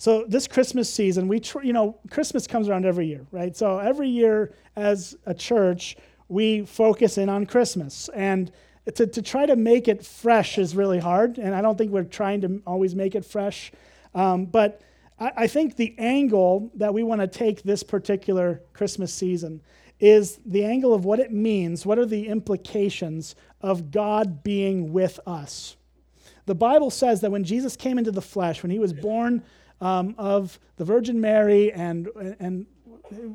[0.00, 3.54] So this Christmas season, we tr- you know Christmas comes around every year, right?
[3.54, 5.94] So every year as a church,
[6.28, 8.50] we focus in on Christmas, and
[8.94, 11.36] to, to try to make it fresh is really hard.
[11.36, 13.72] And I don't think we're trying to always make it fresh,
[14.14, 14.80] um, but
[15.18, 19.60] I, I think the angle that we want to take this particular Christmas season
[19.98, 21.84] is the angle of what it means.
[21.84, 25.76] What are the implications of God being with us?
[26.46, 29.42] The Bible says that when Jesus came into the flesh, when he was born
[29.80, 32.66] um, of the Virgin Mary and, and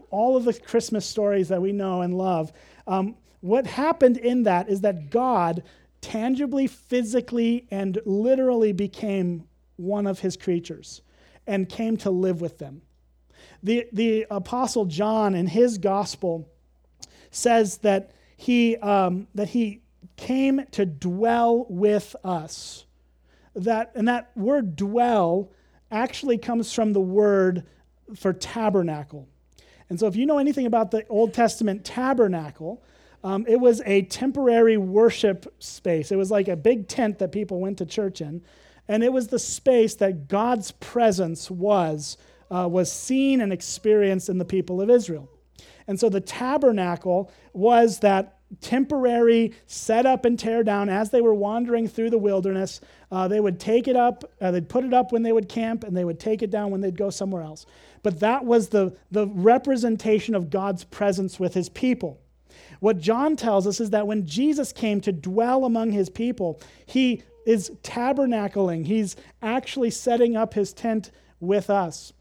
[0.09, 2.51] all of the Christmas stories that we know and love,
[2.87, 5.63] um, what happened in that is that God
[6.01, 9.43] tangibly, physically, and literally became
[9.75, 11.01] one of his creatures
[11.47, 12.81] and came to live with them.
[13.63, 16.47] The, the Apostle John, in his gospel,
[17.31, 19.81] says that he, um, that he
[20.15, 22.85] came to dwell with us.
[23.55, 25.51] That, and that word dwell
[25.91, 27.63] actually comes from the word
[28.15, 29.27] for tabernacle.
[29.89, 32.83] And so, if you know anything about the Old Testament tabernacle,
[33.23, 36.11] um, it was a temporary worship space.
[36.11, 38.43] It was like a big tent that people went to church in.
[38.87, 42.17] And it was the space that God's presence was,
[42.51, 45.29] uh, was seen and experienced in the people of Israel.
[45.87, 51.33] And so the tabernacle was that temporary set up and tear down as they were
[51.33, 52.81] wandering through the wilderness.
[53.11, 55.83] Uh, they would take it up, uh, they'd put it up when they would camp,
[55.83, 57.65] and they would take it down when they'd go somewhere else.
[58.03, 62.19] But that was the, the representation of God's presence with his people.
[62.79, 67.23] What John tells us is that when Jesus came to dwell among his people, he
[67.45, 68.85] is tabernacling.
[68.85, 72.13] He's actually setting up his tent with us.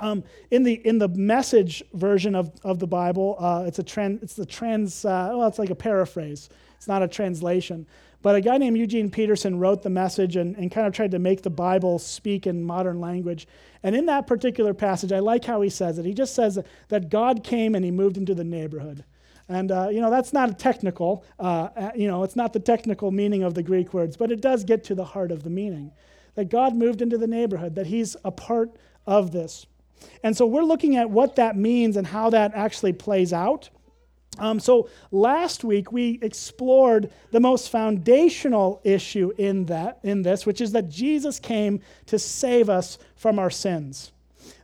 [0.00, 4.22] Um, in the in the message version of, of the Bible, uh, it's a trans,
[4.22, 6.48] it's the trans uh, well, it's like a paraphrase.
[6.76, 7.86] It's not a translation.
[8.20, 11.18] But a guy named Eugene Peterson wrote the message and, and kind of tried to
[11.18, 13.46] make the Bible speak in modern language.
[13.84, 16.04] And in that particular passage, I like how he says it.
[16.04, 19.04] He just says that God came and he moved into the neighborhood.
[19.48, 22.60] And, uh, you know, that's not a technical, uh, uh, you know, it's not the
[22.60, 25.50] technical meaning of the Greek words, but it does get to the heart of the
[25.50, 25.92] meaning.
[26.34, 29.66] That God moved into the neighborhood, that He's a part of this.
[30.22, 33.70] And so we're looking at what that means and how that actually plays out.
[34.38, 40.60] Um, so last week we explored the most foundational issue in that in this, which
[40.60, 44.12] is that Jesus came to save us from our sins.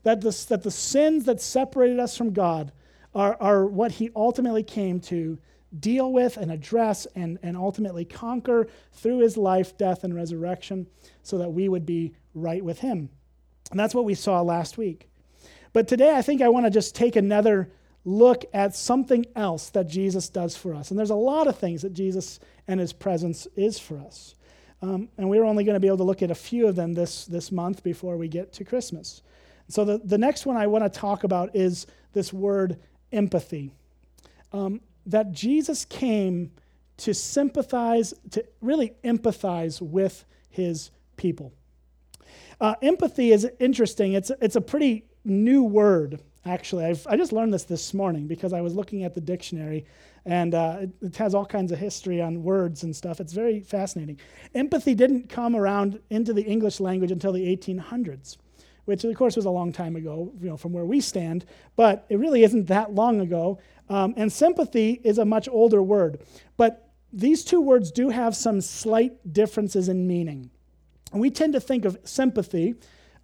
[0.02, 2.72] That the, that the sins that separated us from God
[3.14, 5.38] are, are what he ultimately came to
[5.80, 10.86] deal with and address and, and ultimately conquer through his life, death, and resurrection
[11.22, 13.08] so that we would be right with him.
[13.70, 15.08] And that's what we saw last week.
[15.74, 17.68] But today I think I want to just take another
[18.04, 20.90] look at something else that Jesus does for us.
[20.90, 24.36] And there's a lot of things that Jesus and his presence is for us.
[24.82, 26.94] Um, and we're only going to be able to look at a few of them
[26.94, 29.22] this, this month before we get to Christmas.
[29.68, 32.78] So the, the next one I want to talk about is this word
[33.12, 33.72] empathy.
[34.52, 36.52] Um, that Jesus came
[36.98, 41.52] to sympathize, to really empathize with his people.
[42.60, 44.12] Uh, empathy is interesting.
[44.12, 46.84] It's, it's a pretty new word, actually.
[46.84, 49.86] I've, i just learned this this morning because I was looking at the dictionary
[50.26, 53.20] and uh, it, it, has all kinds of history on words and stuff.
[53.20, 54.18] It's very fascinating.
[54.54, 58.38] Empathy didn't come around into the English language until the 1800s
[58.84, 61.44] which of course was a long time ago, you know, from where we stand,
[61.76, 63.58] but it really isn't that long ago.
[63.88, 66.20] Um, and sympathy is a much older word.
[66.56, 70.50] But these two words do have some slight differences in meaning.
[71.12, 72.74] And we tend to think of sympathy,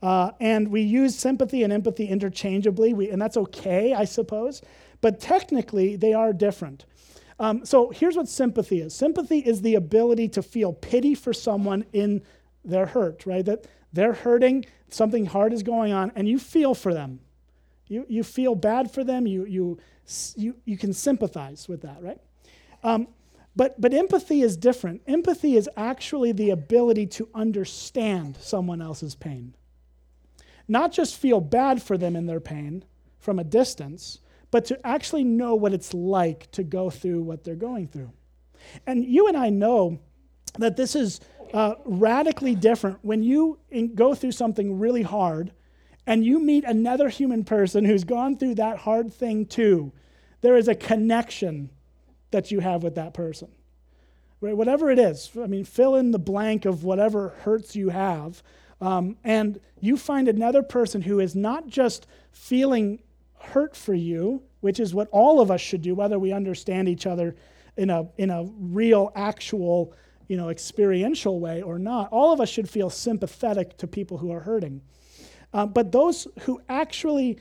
[0.02, 4.62] uh, and we use sympathy and empathy interchangeably, we, and that's okay, I suppose.
[5.00, 6.86] But technically, they are different.
[7.38, 11.86] Um, so here's what sympathy is sympathy is the ability to feel pity for someone
[11.92, 12.22] in
[12.64, 13.44] their hurt, right?
[13.44, 17.20] That they're hurting, something hard is going on, and you feel for them.
[17.88, 19.78] You, you feel bad for them, you, you,
[20.36, 22.18] you, you can sympathize with that, right?
[22.84, 23.08] Um,
[23.56, 25.02] but, but empathy is different.
[25.06, 29.54] Empathy is actually the ability to understand someone else's pain.
[30.70, 32.84] Not just feel bad for them in their pain
[33.18, 34.20] from a distance,
[34.52, 38.12] but to actually know what it's like to go through what they're going through.
[38.86, 39.98] And you and I know
[40.60, 41.18] that this is
[41.52, 45.50] uh, radically different when you in, go through something really hard
[46.06, 49.92] and you meet another human person who's gone through that hard thing too.
[50.40, 51.70] There is a connection
[52.30, 53.48] that you have with that person.
[54.40, 54.56] Right?
[54.56, 58.40] Whatever it is, I mean, fill in the blank of whatever hurts you have.
[58.80, 63.00] Um, and you find another person who is not just feeling
[63.38, 67.06] hurt for you, which is what all of us should do, whether we understand each
[67.06, 67.34] other
[67.76, 69.94] in a, in a real, actual
[70.28, 74.30] you know, experiential way or not, all of us should feel sympathetic to people who
[74.30, 74.80] are hurting.
[75.52, 77.36] Uh, but those who actually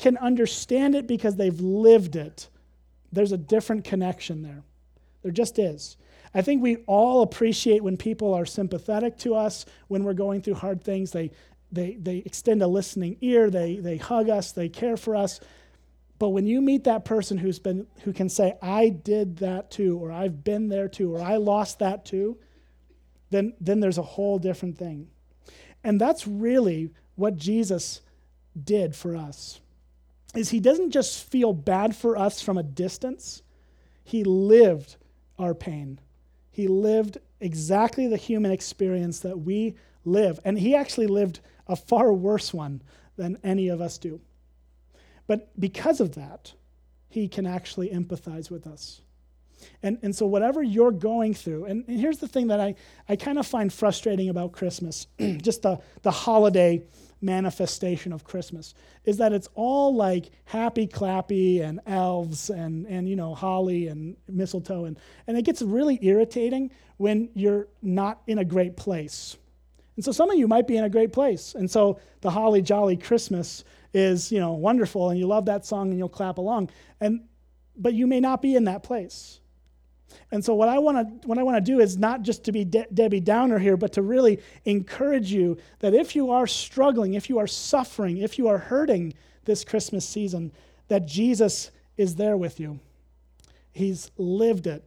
[0.00, 2.48] can understand it because they've lived it,
[3.12, 4.64] there's a different connection there.
[5.22, 5.96] There just is.
[6.34, 10.54] I think we all appreciate when people are sympathetic to us when we're going through
[10.54, 11.12] hard things.
[11.12, 11.30] They,
[11.70, 15.40] they, they extend a listening ear, they, they hug us, they care for us.
[16.18, 19.98] But when you meet that person who's been, who can say, I did that too,
[19.98, 22.38] or I've been there too, or I lost that too,
[23.30, 25.08] then, then there's a whole different thing.
[25.82, 28.00] And that's really what Jesus
[28.62, 29.60] did for us.
[30.34, 33.42] Is he doesn't just feel bad for us from a distance.
[34.02, 34.96] He lived
[35.38, 36.00] our pain.
[36.54, 39.74] He lived exactly the human experience that we
[40.04, 40.38] live.
[40.44, 42.80] And he actually lived a far worse one
[43.16, 44.20] than any of us do.
[45.26, 46.52] But because of that,
[47.08, 49.00] he can actually empathize with us.
[49.82, 52.76] And, and so, whatever you're going through, and, and here's the thing that I,
[53.08, 56.84] I kind of find frustrating about Christmas, just the, the holiday
[57.24, 58.74] manifestation of Christmas,
[59.04, 64.16] is that it's all like happy clappy and elves and, and you know, holly and
[64.28, 64.84] mistletoe.
[64.84, 69.36] And, and it gets really irritating when you're not in a great place.
[69.96, 71.54] And so, some of you might be in a great place.
[71.54, 75.90] And so, the holly jolly Christmas is, you know, wonderful and you love that song
[75.90, 76.70] and you'll clap along.
[77.00, 77.22] And
[77.76, 79.40] but you may not be in that place.
[80.30, 82.52] And so what I want to what I want to do is not just to
[82.52, 87.14] be De- Debbie Downer here, but to really encourage you that if you are struggling,
[87.14, 89.14] if you are suffering, if you are hurting
[89.44, 90.52] this Christmas season,
[90.88, 92.80] that Jesus is there with you.
[93.72, 94.84] He's lived it.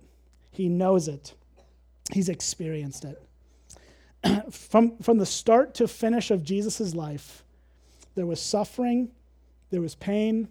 [0.52, 1.34] He knows it.
[2.12, 3.22] He's experienced it.
[4.52, 7.44] from, from the start to finish of Jesus' life,
[8.16, 9.10] there was suffering,
[9.70, 10.48] there was pain,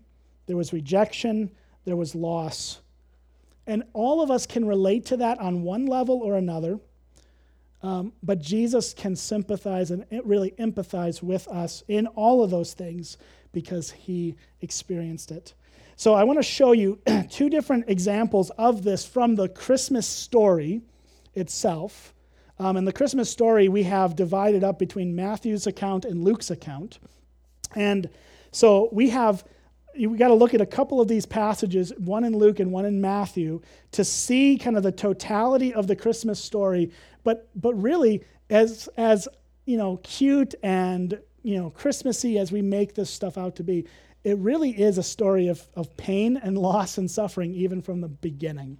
[0.47, 1.51] there was rejection,
[1.85, 2.81] there was loss.
[3.67, 6.79] And all of us can relate to that on one level or another.
[7.83, 13.17] Um, but Jesus can sympathize and really empathize with us in all of those things
[13.53, 15.55] because he experienced it.
[15.97, 20.83] So I want to show you two different examples of this from the Christmas story
[21.35, 22.13] itself.
[22.59, 26.99] Um, and the Christmas story we have divided up between Matthew's account and Luke's account.
[27.75, 28.09] And
[28.51, 29.45] so we have
[29.99, 32.85] we got to look at a couple of these passages, one in Luke and one
[32.85, 33.61] in Matthew,
[33.93, 36.91] to see kind of the totality of the Christmas story.
[37.25, 39.29] But but really, as as
[39.65, 43.87] you know, cute and you know, Christmassy as we make this stuff out to be,
[44.25, 48.09] it really is a story of, of pain and loss and suffering, even from the
[48.09, 48.79] beginning.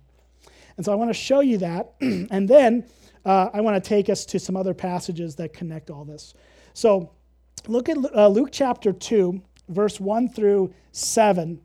[0.77, 2.85] And so I want to show you that, and then
[3.25, 6.35] uh, I want to take us to some other passages that connect all this.
[6.75, 7.13] So
[7.69, 11.61] look at uh, Luke chapter 2, verse 1 through 7.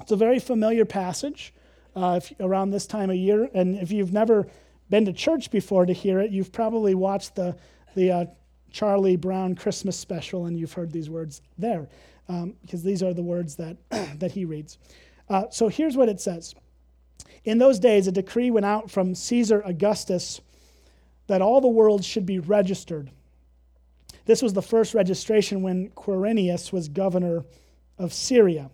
[0.00, 1.54] It's a very familiar passage
[1.96, 3.48] uh, if, around this time of year.
[3.54, 4.46] And if you've never
[4.90, 7.56] been to church before to hear it, you've probably watched the,
[7.94, 8.24] the uh,
[8.70, 11.88] Charlie Brown Christmas special and you've heard these words there,
[12.28, 13.76] um, because these are the words that,
[14.18, 14.78] that he reads.
[15.28, 16.54] Uh, so here's what it says
[17.44, 20.40] In those days, a decree went out from Caesar Augustus
[21.26, 23.10] that all the world should be registered.
[24.24, 27.44] This was the first registration when Quirinius was governor
[27.98, 28.70] of Syria.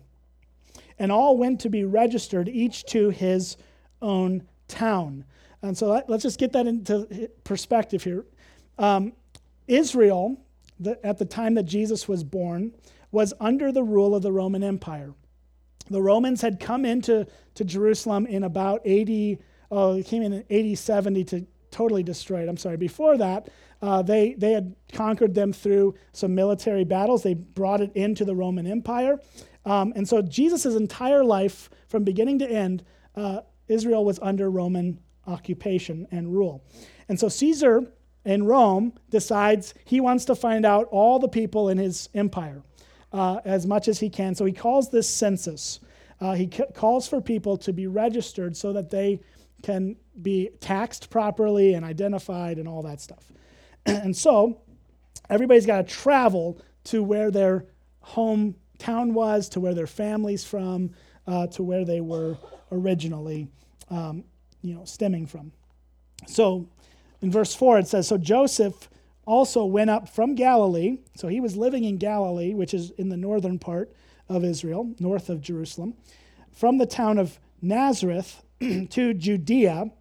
[0.97, 3.57] And all went to be registered, each to his
[4.01, 5.25] own town.
[5.61, 8.25] And so let, us just get that into perspective here.
[8.77, 9.13] Um,
[9.67, 10.37] Israel,
[10.79, 12.73] the, at the time that Jesus was born,
[13.11, 15.13] was under the rule of the Roman Empire.
[15.89, 19.39] The Romans had come into to Jerusalem in about 80,
[19.69, 22.47] oh, came in 80, 70 to totally destroyed.
[22.47, 22.77] I'm sorry.
[22.77, 23.49] Before that,
[23.81, 27.23] uh, they, they had conquered them through some military battles.
[27.23, 29.19] They brought it into the Roman Empire.
[29.65, 32.83] Um, and so Jesus' entire life, from beginning to end,
[33.15, 36.63] uh, Israel was under Roman occupation and rule.
[37.09, 37.91] And so Caesar
[38.25, 42.61] in Rome decides he wants to find out all the people in his empire
[43.13, 44.35] uh, as much as he can.
[44.35, 45.79] So he calls this census.
[46.19, 49.21] Uh, he calls for people to be registered so that they
[49.63, 53.31] can be taxed properly and identified and all that stuff.
[53.85, 54.61] and so
[55.29, 57.65] everybody's got to travel to where their
[58.05, 60.91] hometown was, to where their family's from,
[61.27, 62.37] uh, to where they were
[62.71, 63.47] originally,
[63.89, 64.23] um,
[64.61, 65.51] you know, stemming from.
[66.27, 66.67] So
[67.21, 68.89] in verse 4 it says, So Joseph
[69.25, 70.97] also went up from Galilee.
[71.15, 73.91] So he was living in Galilee, which is in the northern part
[74.27, 75.95] of Israel, north of Jerusalem,
[76.51, 79.91] from the town of Nazareth to Judea,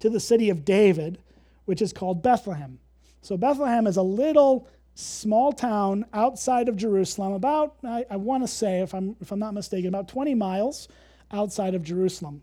[0.00, 1.18] to the city of David,
[1.64, 2.78] which is called Bethlehem.
[3.22, 8.48] So Bethlehem is a little small town outside of Jerusalem, about, I, I want to
[8.48, 10.88] say, if I'm, if I'm not mistaken, about 20 miles
[11.30, 12.42] outside of Jerusalem.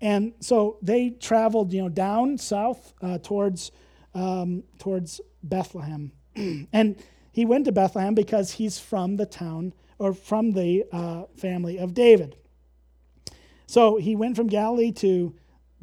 [0.00, 3.70] And so they traveled, you know, down south uh, towards,
[4.14, 6.12] um, towards Bethlehem.
[6.36, 6.96] and
[7.32, 11.92] he went to Bethlehem because he's from the town or from the uh, family of
[11.94, 12.36] David.
[13.66, 15.34] So he went from Galilee to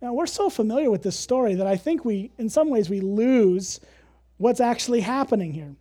[0.00, 3.00] Now, we're so familiar with this story that I think we, in some ways, we
[3.00, 3.80] lose
[4.36, 5.74] what's actually happening here.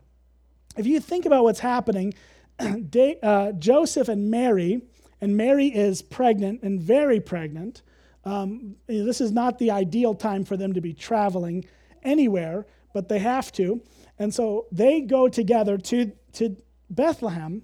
[0.76, 2.14] If you think about what's happening,
[2.60, 4.82] uh, Joseph and Mary,
[5.22, 7.84] and Mary is pregnant and very pregnant.
[8.26, 11.66] Um, this is not the ideal time for them to be traveling
[12.04, 13.82] anywhere, but they have to.
[14.18, 16.58] And so they go together to, to
[16.90, 17.64] Bethlehem.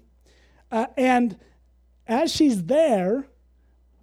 [0.70, 1.36] Uh, and
[2.06, 3.26] as she's there,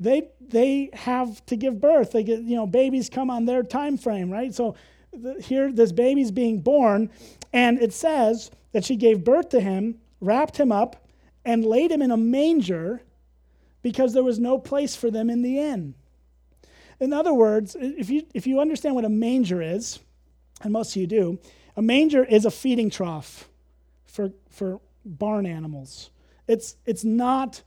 [0.01, 2.11] they they have to give birth.
[2.11, 4.53] They get you know babies come on their time frame, right?
[4.53, 4.75] So
[5.13, 7.09] the, here this baby's being born,
[7.53, 11.07] and it says that she gave birth to him, wrapped him up,
[11.45, 13.03] and laid him in a manger
[13.83, 15.93] because there was no place for them in the inn.
[16.99, 19.99] In other words, if you if you understand what a manger is,
[20.63, 21.39] and most of you do,
[21.75, 23.49] a manger is a feeding trough
[24.05, 26.09] for for barn animals.
[26.47, 27.61] It's it's not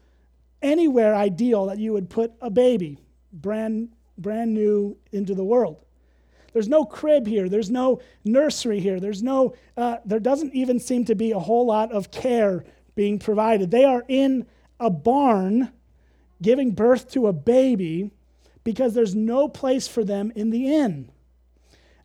[0.65, 2.99] anywhere ideal that you would put a baby,
[3.33, 5.85] brand, brand new, into the world.
[6.53, 7.49] There's no crib here.
[7.49, 8.99] There's no nursery here.
[8.99, 13.19] There's no, uh, there doesn't even seem to be a whole lot of care being
[13.19, 13.71] provided.
[13.71, 14.47] They are in
[14.81, 15.71] a barn
[16.41, 18.11] giving birth to a baby
[18.63, 21.11] because there's no place for them in the inn.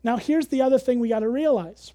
[0.02, 1.92] Now, here's the other thing we got to realize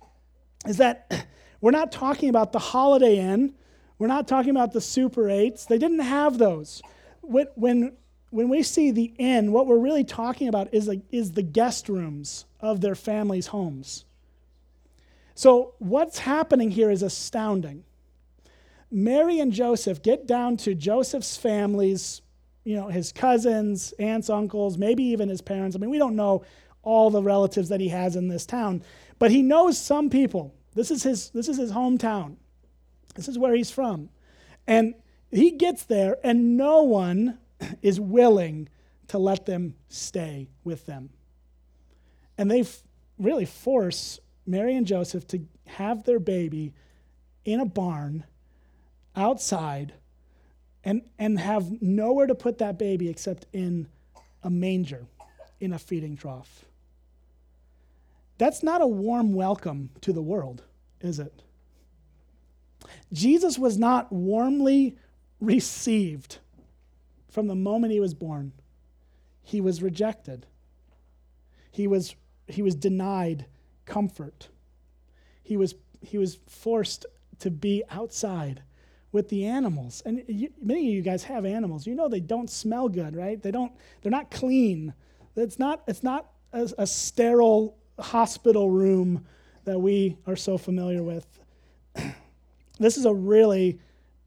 [0.65, 1.27] is that
[1.61, 3.53] we're not talking about the Holiday Inn
[3.97, 5.67] we're not talking about the Super 8s.
[5.67, 6.81] They didn't have those.
[7.21, 11.41] When, when, we see the inn, what we're really talking about is, a, is the
[11.41, 14.05] guest rooms of their families' homes.
[15.33, 17.83] So, what's happening here is astounding.
[18.91, 22.21] Mary and Joseph get down to Joseph's family's,
[22.63, 25.75] you know, his cousins, aunts, uncles, maybe even his parents.
[25.75, 26.43] I mean, we don't know
[26.83, 28.83] all the relatives that he has in this town,
[29.19, 30.53] but he knows some people.
[30.73, 32.35] This is his, this is his hometown.
[33.15, 34.09] This is where he's from.
[34.67, 34.93] And
[35.31, 37.39] he gets there, and no one
[37.81, 38.69] is willing
[39.07, 41.09] to let them stay with them.
[42.37, 42.83] And they f-
[43.17, 46.73] really force Mary and Joseph to have their baby
[47.43, 48.25] in a barn
[49.15, 49.93] outside
[50.83, 53.87] and, and have nowhere to put that baby except in
[54.43, 55.05] a manger,
[55.59, 56.65] in a feeding trough.
[58.37, 60.63] That's not a warm welcome to the world,
[61.01, 61.41] is it?
[63.11, 64.97] Jesus was not warmly
[65.39, 66.39] received
[67.29, 68.53] from the moment he was born.
[69.41, 70.45] He was rejected.
[71.71, 72.15] He was,
[72.47, 73.45] he was denied
[73.85, 74.49] comfort.
[75.43, 77.05] He was, he was forced
[77.39, 78.63] to be outside
[79.11, 80.01] with the animals.
[80.05, 81.85] And you, many of you guys have animals.
[81.85, 83.41] You know they don't smell good, right?
[83.41, 84.93] They don't, they're not clean.
[85.35, 89.25] It's not, it's not a, a sterile hospital room
[89.65, 91.27] that we are so familiar with.
[92.79, 93.79] This is a really,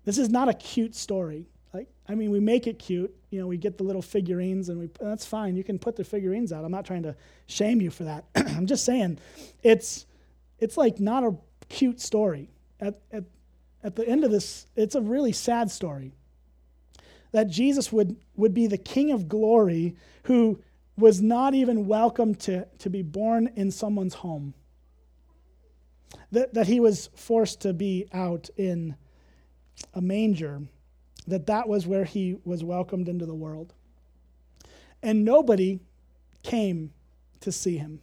[0.05, 1.47] this is not a cute story.
[1.73, 3.15] Like, I mean, we make it cute.
[3.31, 5.57] You know, we get the little figurines, and we that's fine.
[5.57, 6.65] You can put the figurines out.
[6.65, 7.15] I'm not trying to
[7.47, 8.25] shame you for that.
[8.37, 9.19] I'm just saying,
[9.63, 10.07] it's
[10.59, 11.37] it's like not a
[11.69, 12.51] cute story.
[12.81, 13.25] At at
[13.83, 16.13] at the end of this, it's a really sad story.
[17.33, 20.63] That Jesus would would be the King of Glory who
[20.97, 24.53] was not even welcome to, to be born in someone's home
[26.33, 28.97] that, that he was forced to be out in
[29.95, 30.63] a manger,
[31.27, 33.75] that that was where he was welcomed into the world.
[35.03, 35.81] And nobody
[36.43, 36.93] came
[37.41, 38.01] to see him.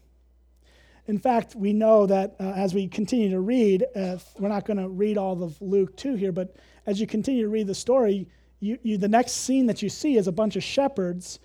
[1.08, 4.78] In fact, we know that uh, as we continue to read, uh, we're not going
[4.78, 6.56] to read all of Luke 2 here, but
[6.88, 8.28] as you continue to read the story,
[8.60, 11.40] you, you, the next scene that you see is a bunch of shepherds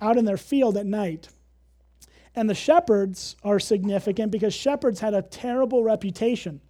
[0.00, 1.28] out in their field at night.
[2.36, 6.60] And the shepherds are significant because shepherds had a terrible reputation.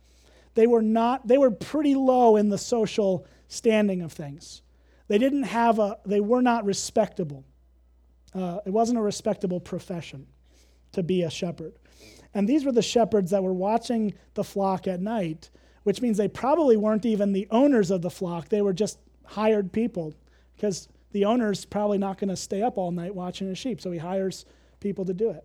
[0.55, 4.63] They were not, they were pretty low in the social standing of things.
[5.09, 7.45] They didn't have a, they were not respectable.
[8.35, 10.27] Uh, it wasn't a respectable profession
[10.93, 11.75] to be a shepherd.
[12.35, 15.51] And these were the shepherds that were watching the flock at night,
[15.85, 18.49] which means they probably weren't even the owners of the flock.
[18.49, 20.15] They were just hired people
[20.57, 23.81] because the owner's probably not going to stay up all night watching his sheep.
[23.81, 24.47] So he hires
[24.81, 25.45] people to do it.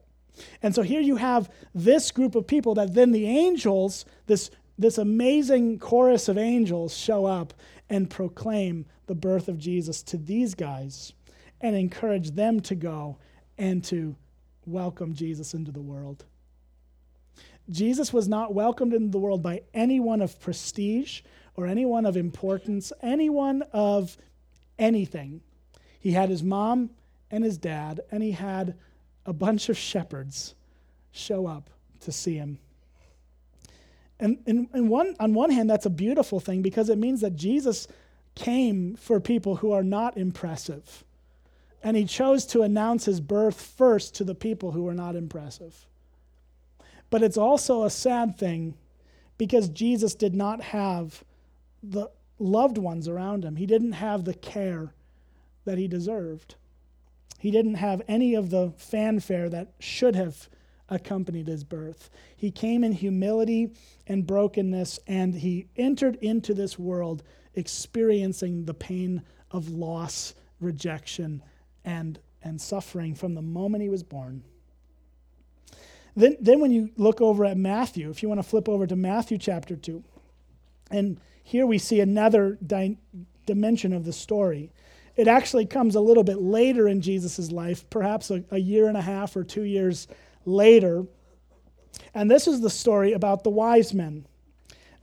[0.61, 4.97] And so here you have this group of people that then the angels, this this
[4.97, 7.53] amazing chorus of angels show up
[7.89, 11.11] and proclaim the birth of Jesus to these guys
[11.59, 13.17] and encourage them to go
[13.57, 14.15] and to
[14.65, 16.23] welcome Jesus into the world.
[17.69, 21.21] Jesus was not welcomed into the world by anyone of prestige
[21.55, 24.17] or anyone of importance, anyone of
[24.79, 25.41] anything.
[25.99, 26.91] He had his mom
[27.29, 28.75] and his dad, and he had
[29.25, 30.55] a bunch of shepherds
[31.11, 31.69] show up
[32.01, 32.59] to see him.
[34.19, 37.35] And, and, and one, on one hand, that's a beautiful thing because it means that
[37.35, 37.87] Jesus
[38.35, 41.03] came for people who are not impressive.
[41.81, 45.85] And he chose to announce his birth first to the people who were not impressive.
[47.09, 48.75] But it's also a sad thing
[49.37, 51.23] because Jesus did not have
[51.81, 53.55] the loved ones around him.
[53.55, 54.93] He didn't have the care
[55.65, 56.55] that he deserved.
[57.39, 60.49] He didn't have any of the fanfare that should have
[60.89, 62.09] accompanied his birth.
[62.35, 63.71] He came in humility
[64.05, 67.23] and brokenness, and he entered into this world
[67.55, 71.41] experiencing the pain of loss, rejection,
[71.85, 74.43] and, and suffering from the moment he was born.
[76.15, 78.97] Then, then when you look over at Matthew, if you want to flip over to
[78.97, 80.03] Matthew chapter 2,
[80.91, 82.97] and here we see another di-
[83.45, 84.71] dimension of the story.
[85.19, 88.95] It actually comes a little bit later in Jesus' life, perhaps a, a year and
[88.95, 90.07] a half or two years
[90.45, 91.05] later.
[92.13, 94.25] And this is the story about the wise men.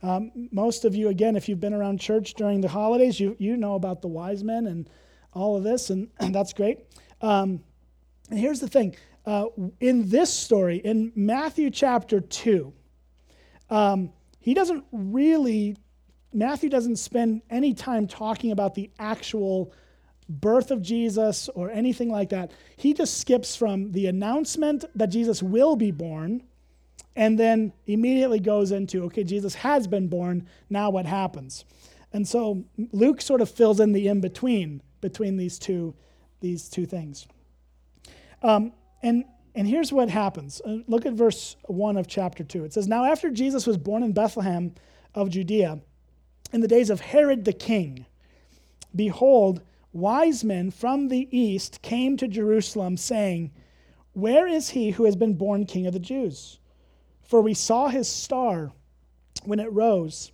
[0.01, 3.57] Um, most of you, again, if you've been around church during the holidays, you, you
[3.57, 4.89] know about the wise men and
[5.33, 6.79] all of this, and, and that's great.
[7.21, 7.63] Um,
[8.31, 8.95] and here's the thing
[9.27, 9.45] uh,
[9.79, 12.73] in this story, in Matthew chapter 2,
[13.69, 15.77] um, he doesn't really,
[16.33, 19.73] Matthew doesn't spend any time talking about the actual
[20.29, 22.51] birth of Jesus or anything like that.
[22.75, 26.43] He just skips from the announcement that Jesus will be born
[27.15, 31.65] and then immediately goes into, okay, Jesus has been born, now what happens?
[32.13, 35.95] And so Luke sort of fills in the in between between these two
[36.39, 37.27] these two things.
[38.43, 39.25] Um, and,
[39.55, 40.61] and here's what happens.
[40.63, 42.65] Uh, look at verse 1 of chapter 2.
[42.65, 44.75] It says, Now after Jesus was born in Bethlehem
[45.15, 45.79] of Judea,
[46.53, 48.05] in the days of Herod the king,
[48.95, 49.61] behold,
[49.97, 53.51] wise men from the east came to Jerusalem, saying,
[54.13, 56.59] Where is he who has been born king of the Jews?
[57.23, 58.71] For we saw his star
[59.43, 60.31] when it rose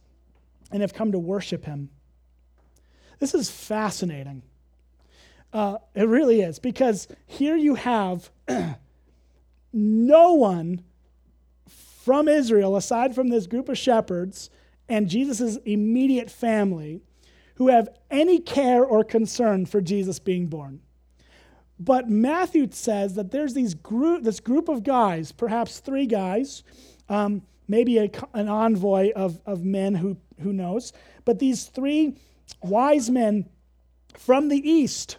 [0.71, 1.89] and have come to worship him.
[3.19, 4.43] This is fascinating.
[5.51, 8.29] Uh, it really is, because here you have
[9.73, 10.83] no one
[12.03, 14.49] from Israel, aside from this group of shepherds
[14.89, 17.01] and Jesus' immediate family,
[17.55, 20.81] who have any care or concern for Jesus being born.
[21.79, 26.63] But Matthew says that there's these group, this group of guys, perhaps three guys,
[27.09, 30.93] um, maybe a, an envoy of, of men who, who knows,
[31.25, 32.17] but these three
[32.61, 33.49] wise men
[34.17, 35.17] from the east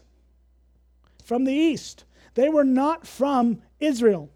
[1.25, 2.05] from the east.
[2.35, 4.31] They were not from Israel.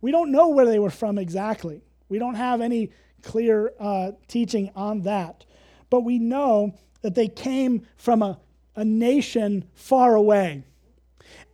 [0.00, 1.82] We don't know where they were from exactly.
[2.08, 2.90] We don't have any
[3.22, 5.44] clear uh, teaching on that.
[5.88, 8.38] But we know that they came from a,
[8.74, 10.64] a nation far away.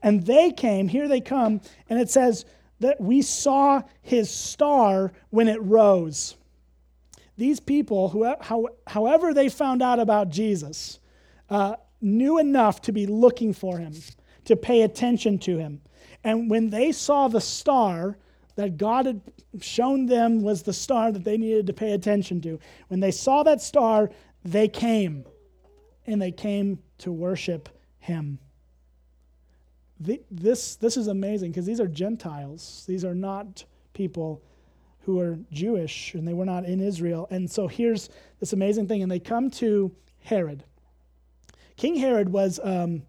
[0.03, 2.45] And they came, here they come, and it says
[2.81, 6.37] that we saw his star when it rose.
[7.37, 10.99] These people, who, how, however they found out about Jesus,
[11.49, 13.95] uh, knew enough to be looking for him
[14.45, 15.81] to pay attention to him.
[16.25, 18.17] And when they saw the star
[18.57, 19.21] that God had
[19.61, 23.43] shown them was the star that they needed to pay attention to, when they saw
[23.45, 24.11] that star,
[24.45, 25.25] they came
[26.07, 28.39] and they came to worship him.
[30.01, 32.85] The, this, this is amazing because these are Gentiles.
[32.89, 34.43] These are not people
[35.01, 37.29] who are Jewish and they were not in Israel.
[37.31, 38.09] And so here's
[38.41, 39.03] this amazing thing.
[39.03, 40.65] And they come to Herod.
[41.77, 43.03] King Herod was um,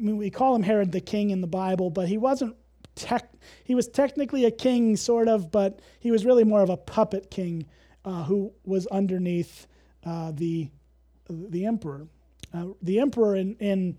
[0.00, 2.56] I mean, we call him Herod the king in the Bible, but he wasn't
[2.94, 3.30] tech,
[3.64, 7.30] he was technically a king, sort of, but he was really more of a puppet
[7.30, 7.66] king
[8.06, 9.66] uh, who was underneath
[10.04, 10.68] uh, the,
[11.28, 12.06] the emperor.
[12.52, 13.98] Uh, the emperor in, in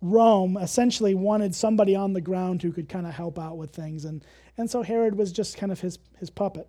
[0.00, 4.04] Rome essentially wanted somebody on the ground who could kind of help out with things,
[4.04, 4.24] and,
[4.56, 6.68] and so Herod was just kind of his, his puppet.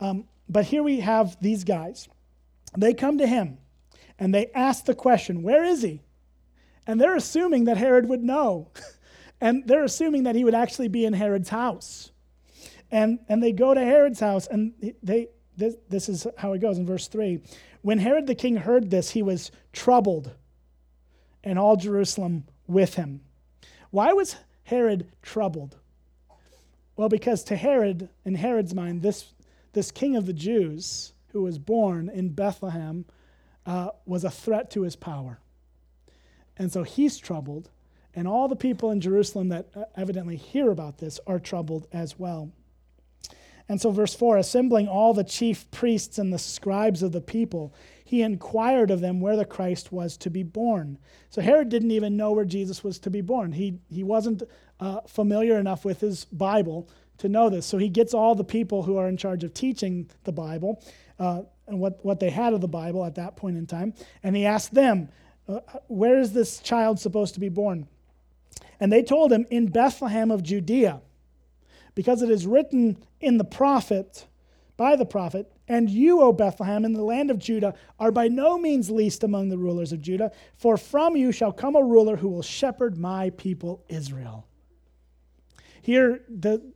[0.00, 2.08] Um, but here we have these guys.
[2.76, 3.58] They come to him
[4.18, 6.02] and they ask the question, Where is he?
[6.86, 8.68] And they're assuming that Herod would know.
[9.40, 12.10] and they're assuming that he would actually be in Herod's house.
[12.90, 16.78] And, and they go to Herod's house, and they, this, this is how it goes
[16.78, 17.40] in verse 3.
[17.82, 20.32] When Herod the king heard this, he was troubled,
[21.42, 23.22] and all Jerusalem with him.
[23.90, 25.76] Why was Herod troubled?
[26.96, 29.32] Well, because to Herod, in Herod's mind, this,
[29.72, 33.06] this king of the Jews who was born in Bethlehem
[33.64, 35.40] uh, was a threat to his power.
[36.56, 37.70] And so he's troubled,
[38.14, 42.18] and all the people in Jerusalem that uh, evidently hear about this are troubled as
[42.18, 42.52] well.
[43.70, 47.72] And so, verse 4 assembling all the chief priests and the scribes of the people,
[48.04, 50.98] he inquired of them where the Christ was to be born.
[51.28, 53.52] So, Herod didn't even know where Jesus was to be born.
[53.52, 54.42] He, he wasn't
[54.80, 57.64] uh, familiar enough with his Bible to know this.
[57.64, 60.82] So, he gets all the people who are in charge of teaching the Bible
[61.20, 64.34] uh, and what, what they had of the Bible at that point in time, and
[64.34, 65.10] he asked them,
[65.48, 67.86] uh, Where is this child supposed to be born?
[68.80, 71.02] And they told him, In Bethlehem of Judea
[71.94, 74.26] because it is written in the prophet,
[74.76, 78.58] by the prophet, and you, O Bethlehem, in the land of Judah, are by no
[78.58, 82.28] means least among the rulers of Judah, for from you shall come a ruler who
[82.28, 84.46] will shepherd my people Israel.
[85.82, 86.22] Here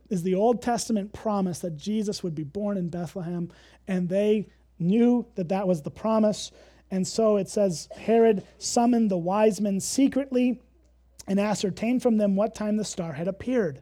[0.09, 3.51] is the Old Testament promise that Jesus would be born in Bethlehem,
[3.87, 4.47] and they
[4.79, 6.51] knew that that was the promise.
[6.91, 10.61] And so it says Herod summoned the wise men secretly
[11.27, 13.81] and ascertained from them what time the star had appeared.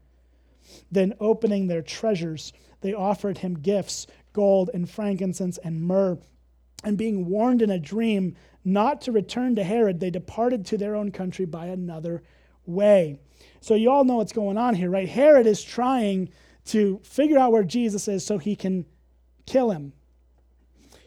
[0.91, 6.17] Then, opening their treasures, they offered him gifts gold and frankincense and myrrh.
[6.83, 10.95] And being warned in a dream not to return to Herod, they departed to their
[10.95, 12.23] own country by another
[12.65, 13.19] way.
[13.59, 15.09] So, you all know what's going on here, right?
[15.09, 16.29] Herod is trying
[16.65, 18.85] to figure out where Jesus is so he can
[19.45, 19.93] kill him.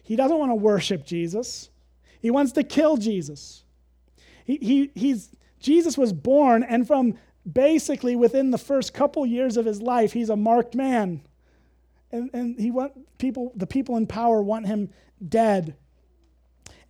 [0.03, 1.71] He doesn't want to worship Jesus,
[2.21, 3.65] he wants to kill Jesus.
[4.45, 7.15] He, he, he's, Jesus was born, and from
[7.51, 11.23] basically within the first couple years of his life, he's a marked man.
[12.11, 14.91] And, and he want people, the people in power want him
[15.27, 15.77] dead.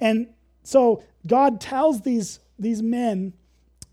[0.00, 0.28] And
[0.62, 3.32] so God tells these, these men,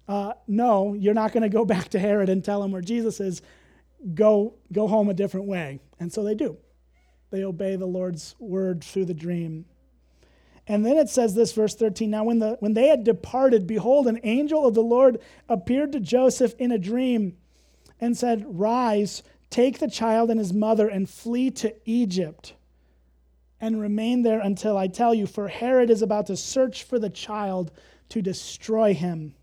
[0.08, 3.20] uh, no, you're not going to go back to Herod and tell him where Jesus
[3.20, 3.42] is.
[4.14, 5.80] Go, go home a different way.
[6.00, 6.58] And so they do.
[7.30, 9.66] They obey the Lord's word through the dream.
[10.72, 14.08] And then it says this, verse 13 Now, when, the, when they had departed, behold,
[14.08, 17.36] an angel of the Lord appeared to Joseph in a dream
[18.00, 22.54] and said, Rise, take the child and his mother, and flee to Egypt,
[23.60, 27.10] and remain there until I tell you, for Herod is about to search for the
[27.10, 27.70] child
[28.08, 29.36] to destroy him.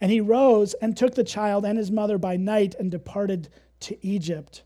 [0.00, 3.48] And he rose and took the child and his mother by night and departed
[3.80, 4.62] to Egypt,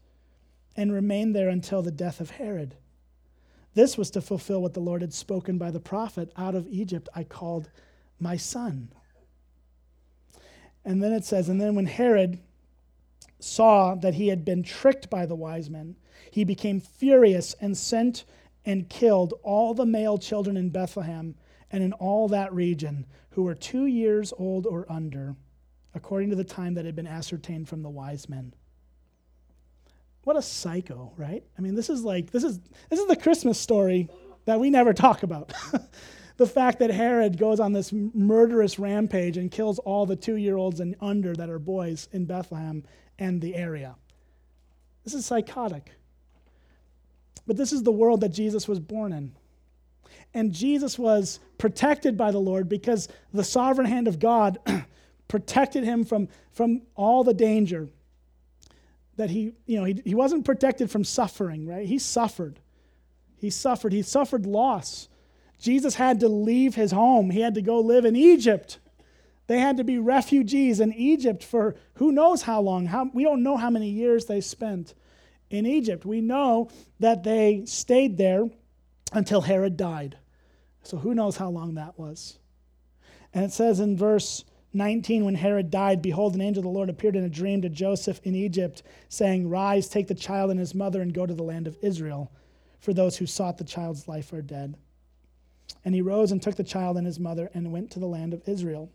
[0.77, 2.77] and remained there until the death of Herod.
[3.75, 7.09] This was to fulfill what the Lord had spoken by the prophet Out of Egypt
[7.15, 7.71] I called
[8.19, 8.93] my son.
[10.85, 12.41] And then it says, And then when Herod
[13.39, 15.97] saw that he had been tricked by the wise men,
[16.31, 18.25] he became furious and sent
[18.65, 21.35] and killed all the male children in Bethlehem
[21.71, 25.37] and in all that region who were two years old or under,
[25.95, 28.53] according to the time that had been ascertained from the wise men
[30.31, 31.43] what a psycho, right?
[31.59, 34.09] I mean, this is like this is this is the Christmas story
[34.45, 35.53] that we never talk about.
[36.37, 40.95] the fact that Herod goes on this murderous rampage and kills all the 2-year-olds and
[41.01, 42.85] under that are boys in Bethlehem
[43.19, 43.97] and the area.
[45.03, 45.90] This is psychotic.
[47.45, 49.33] But this is the world that Jesus was born in.
[50.33, 54.61] And Jesus was protected by the Lord because the sovereign hand of God
[55.27, 57.88] protected him from, from all the danger
[59.21, 61.87] that he, you know, he, he wasn't protected from suffering, right?
[61.87, 62.59] He suffered.
[63.37, 63.93] He suffered.
[63.93, 65.11] He suffered loss.
[65.59, 67.29] Jesus had to leave his home.
[67.29, 68.79] He had to go live in Egypt.
[69.47, 72.87] They had to be refugees in Egypt for who knows how long.
[72.87, 74.95] How, we don't know how many years they spent
[75.51, 76.07] in Egypt.
[76.07, 78.49] We know that they stayed there
[79.13, 80.17] until Herod died.
[80.83, 82.39] So who knows how long that was.
[83.35, 86.89] And it says in verse 19, when Herod died, behold, an angel of the Lord
[86.89, 90.75] appeared in a dream to Joseph in Egypt, saying, Rise, take the child and his
[90.75, 92.31] mother, and go to the land of Israel,
[92.79, 94.77] for those who sought the child's life are dead.
[95.85, 98.33] And he rose and took the child and his mother and went to the land
[98.33, 98.91] of Israel.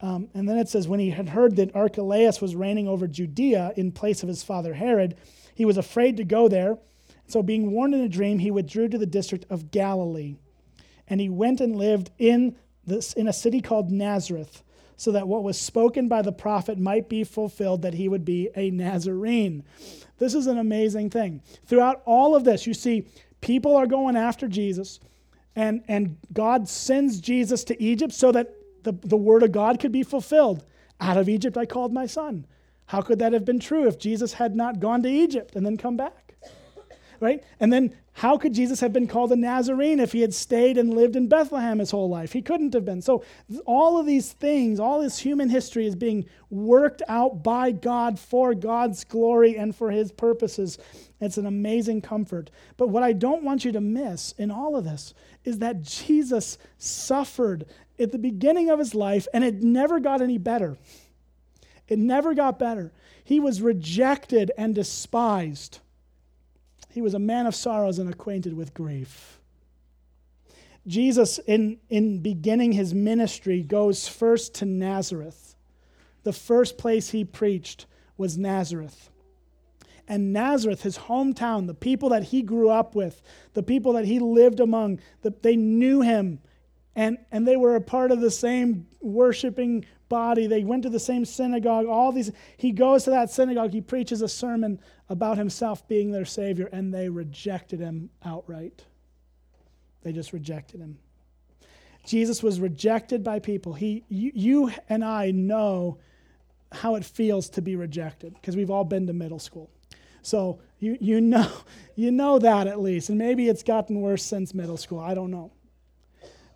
[0.00, 3.72] Um, and then it says, When he had heard that Archelaus was reigning over Judea
[3.76, 5.16] in place of his father Herod,
[5.54, 6.78] he was afraid to go there.
[7.28, 10.36] So, being warned in a dream, he withdrew to the district of Galilee.
[11.08, 14.62] And he went and lived in this in a city called Nazareth,
[14.96, 18.48] so that what was spoken by the prophet might be fulfilled, that he would be
[18.56, 19.64] a Nazarene.
[20.18, 21.42] This is an amazing thing.
[21.66, 23.06] Throughout all of this, you see
[23.40, 25.00] people are going after Jesus,
[25.54, 29.92] and, and God sends Jesus to Egypt so that the, the word of God could
[29.92, 30.64] be fulfilled.
[31.00, 32.46] Out of Egypt I called my son.
[32.86, 35.76] How could that have been true if Jesus had not gone to Egypt and then
[35.76, 36.34] come back?
[37.20, 37.42] Right?
[37.58, 40.94] And then how could Jesus have been called a Nazarene if he had stayed and
[40.94, 42.32] lived in Bethlehem his whole life?
[42.32, 43.02] He couldn't have been.
[43.02, 43.22] So,
[43.66, 48.54] all of these things, all this human history is being worked out by God for
[48.54, 50.78] God's glory and for his purposes.
[51.20, 52.50] It's an amazing comfort.
[52.78, 55.12] But what I don't want you to miss in all of this
[55.44, 57.66] is that Jesus suffered
[57.98, 60.78] at the beginning of his life and it never got any better.
[61.86, 62.94] It never got better.
[63.22, 65.80] He was rejected and despised.
[66.96, 69.38] He was a man of sorrows and acquainted with grief.
[70.86, 75.56] Jesus, in, in beginning his ministry, goes first to Nazareth.
[76.22, 77.84] The first place he preached
[78.16, 79.10] was Nazareth.
[80.08, 83.20] And Nazareth, his hometown, the people that he grew up with,
[83.52, 86.40] the people that he lived among, the, they knew him
[86.96, 90.46] and, and they were a part of the same worshiping body.
[90.46, 91.84] They went to the same synagogue.
[91.84, 96.24] All these, he goes to that synagogue, he preaches a sermon about himself being their
[96.24, 98.84] Savior, and they rejected him outright.
[100.02, 100.98] They just rejected him.
[102.06, 103.74] Jesus was rejected by people.
[103.74, 105.98] He, you, you and I know
[106.72, 109.70] how it feels to be rejected because we've all been to middle school.
[110.22, 111.50] So you, you, know,
[111.96, 113.08] you know that at least.
[113.08, 115.00] And maybe it's gotten worse since middle school.
[115.00, 115.52] I don't know.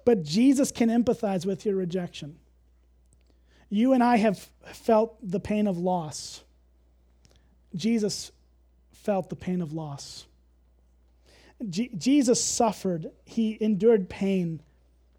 [0.04, 2.38] But Jesus can empathize with your rejection.
[3.68, 6.42] You and I have felt the pain of loss.
[7.74, 8.32] Jesus
[9.10, 10.28] felt the pain of loss.
[11.68, 14.62] Jesus suffered, he endured pain.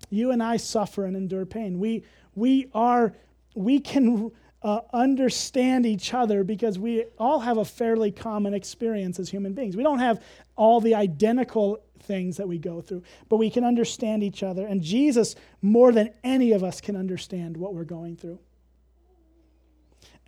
[0.10, 1.78] You and I suffer and endure pain.
[1.78, 3.12] We, we are,
[3.54, 4.32] we can
[4.64, 9.76] uh, understand each other because we all have a fairly common experience as human beings.
[9.76, 10.24] We don't have
[10.56, 14.66] all the identical things that we go through, but we can understand each other.
[14.66, 18.40] And Jesus, more than any of us, can understand what we're going through.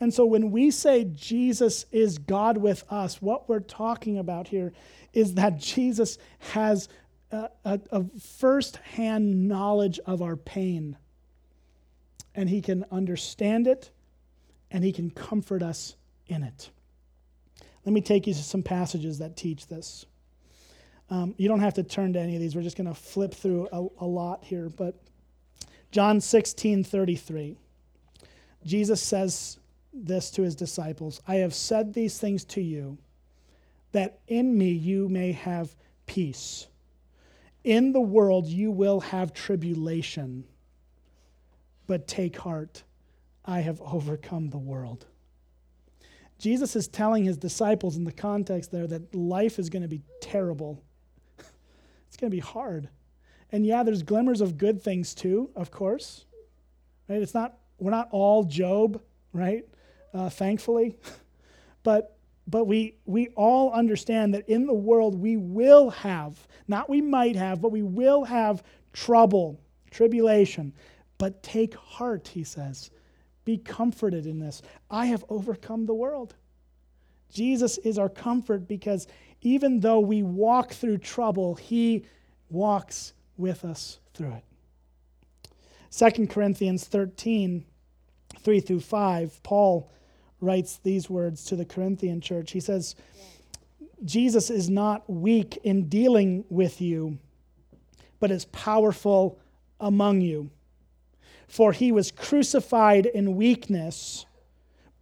[0.04, 4.74] And so when we say Jesus is God with us, what we're talking about here
[5.14, 6.90] is that Jesus has
[7.32, 10.98] a, a, a first hand knowledge of our pain.
[12.36, 13.92] And he can understand it
[14.70, 15.96] and he can comfort us
[16.28, 16.70] in it.
[17.86, 20.06] Let me take you to some passages that teach this.
[21.10, 22.58] Um, you don't have to turn to any of these.
[22.58, 24.68] We're just going to flip through a, a lot here.
[24.68, 24.96] But
[25.92, 27.56] John 16 33.
[28.66, 29.60] Jesus says
[29.94, 32.98] this to his disciples I have said these things to you,
[33.92, 35.76] that in me you may have
[36.06, 36.68] peace.
[37.64, 40.44] In the world you will have tribulation,
[41.88, 42.84] but take heart,
[43.46, 45.06] I have overcome the world.
[46.40, 50.02] Jesus is telling his disciples in the context there that life is going to be
[50.20, 50.84] terrible
[52.14, 52.90] it's going to be hard.
[53.52, 56.26] And yeah, there's glimmers of good things too, of course.
[57.08, 57.22] Right?
[57.22, 59.02] It's not we're not all Job,
[59.34, 59.66] right?
[60.14, 60.96] Uh, thankfully,
[61.84, 67.02] but but we we all understand that in the world we will have, not we
[67.02, 70.74] might have, but we will have trouble, tribulation.
[71.18, 72.92] But take heart, he says.
[73.46, 74.62] Be comforted in this.
[74.90, 76.36] I have overcome the world.
[77.32, 79.08] Jesus is our comfort because
[79.42, 82.06] even though we walk through trouble, He
[82.50, 86.14] walks with us through it.
[86.14, 87.66] 2 Corinthians 13,
[88.40, 89.92] 3 through 5, Paul
[90.44, 92.52] writes these words to the Corinthian church.
[92.52, 92.96] He says,
[94.04, 97.18] Jesus is not weak in dealing with you,
[98.20, 99.40] but is powerful
[99.80, 100.50] among you.
[101.48, 104.26] For he was crucified in weakness,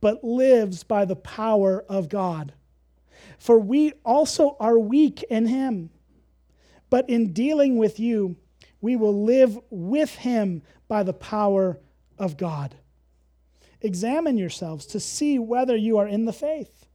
[0.02, 2.54] but lives by the power of God.
[3.38, 5.90] For we also are weak in him.
[6.90, 8.36] But in dealing with you,
[8.82, 11.80] we will live with him by the power
[12.20, 12.76] of God.
[13.82, 16.88] Examine yourselves to see whether you are in the faith.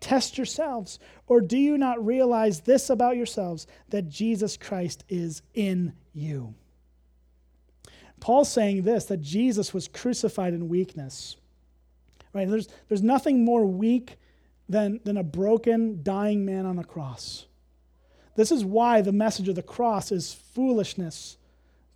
[0.00, 0.98] Test yourselves.
[1.26, 6.54] Or do you not realize this about yourselves that Jesus Christ is in you?
[8.20, 11.36] Paul's saying this that Jesus was crucified in weakness.
[12.32, 12.48] Right?
[12.48, 14.16] There's, there's nothing more weak
[14.68, 17.46] than, than a broken, dying man on a cross.
[18.36, 21.36] This is why the message of the cross is foolishness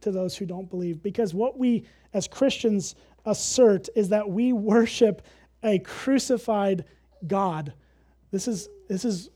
[0.01, 1.03] to those who don't believe.
[1.03, 2.95] Because what we as Christians
[3.25, 5.23] assert is that we worship
[5.63, 6.85] a crucified
[7.27, 7.73] God.
[8.31, 9.31] This is, this is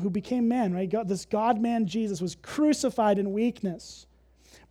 [0.00, 0.88] who became man, right?
[0.88, 4.06] God, this God man Jesus was crucified in weakness.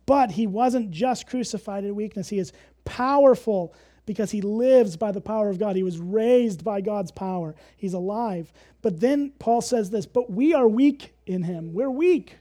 [0.06, 2.52] But he wasn't just crucified in weakness, he is
[2.84, 5.76] powerful because he lives by the power of God.
[5.76, 7.54] He was raised by God's power.
[7.76, 8.52] He's alive.
[8.80, 11.72] But then Paul says this, but we are weak in him.
[11.72, 12.36] We're weak.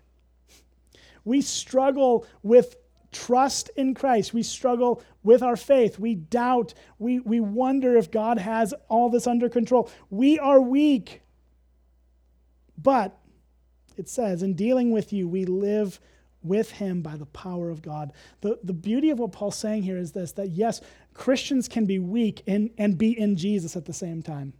[1.24, 2.78] We struggle with
[3.12, 4.34] trust in Christ.
[4.34, 6.00] We struggle with our faith.
[6.00, 6.74] We doubt.
[7.00, 9.89] We, we wonder if God has all this under control.
[10.10, 11.21] We are weak.
[12.78, 13.17] But
[13.97, 16.00] it says, in dealing with you, we live
[16.43, 18.13] with him by the power of God.
[18.41, 20.82] The, the beauty of what Paul's saying here is this that yes,
[21.13, 24.54] Christians can be weak and, and be in Jesus at the same time.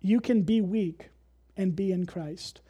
[0.00, 1.10] You can be weak
[1.56, 2.60] and be in Christ.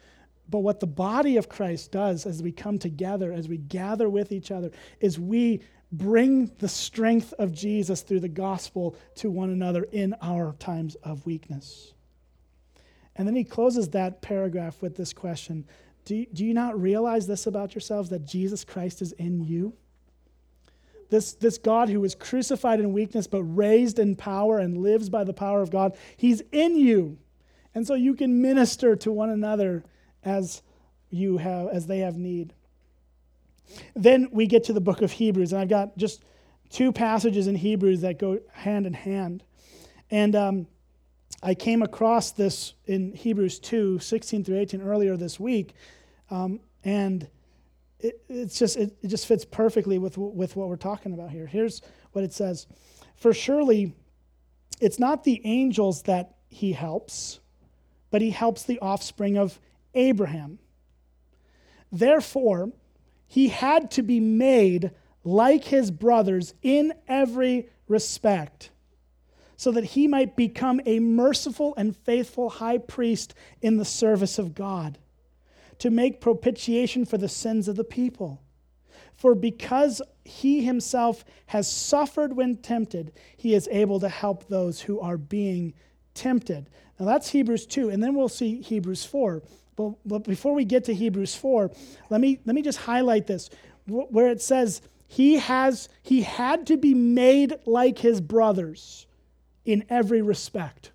[0.49, 4.31] But what the body of Christ does as we come together, as we gather with
[4.31, 9.83] each other, is we bring the strength of Jesus through the gospel to one another
[9.91, 11.93] in our times of weakness.
[13.15, 15.65] And then he closes that paragraph with this question
[16.05, 19.73] do, do you not realize this about yourselves that Jesus Christ is in you?
[21.09, 25.23] This, this God who was crucified in weakness but raised in power and lives by
[25.23, 27.17] the power of God, he's in you.
[27.75, 29.83] And so you can minister to one another
[30.23, 30.61] as
[31.09, 32.53] you have as they have need.
[33.95, 36.23] Then we get to the book of Hebrews, and I've got just
[36.69, 39.43] two passages in Hebrews that go hand in hand.
[40.11, 40.67] And um,
[41.41, 45.73] I came across this in Hebrews 2, 16 through 18 earlier this week.
[46.29, 47.27] Um, and
[47.99, 51.45] it, it's just, it, it just fits perfectly with, with what we're talking about here.
[51.45, 52.67] Here's what it says
[53.15, 53.93] For surely
[54.79, 57.39] it's not the angels that he helps,
[58.11, 59.59] but he helps the offspring of
[59.93, 60.59] Abraham.
[61.91, 62.71] Therefore,
[63.27, 64.91] he had to be made
[65.23, 68.71] like his brothers in every respect,
[69.57, 74.55] so that he might become a merciful and faithful high priest in the service of
[74.55, 74.97] God,
[75.79, 78.41] to make propitiation for the sins of the people.
[79.15, 84.99] For because he himself has suffered when tempted, he is able to help those who
[84.99, 85.73] are being
[86.13, 86.69] tempted.
[86.97, 89.43] Now that's Hebrews 2, and then we'll see Hebrews 4.
[89.79, 91.71] But, but before we get to Hebrews 4,
[92.09, 93.49] let me, let me just highlight this
[93.85, 99.07] where it says, he has he had to be made like his brothers
[99.63, 100.91] in every respect.